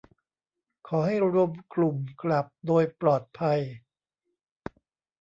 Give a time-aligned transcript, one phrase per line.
[0.87, 3.59] ขอให้รวมกลุ่มกลับโดยปลอดภัย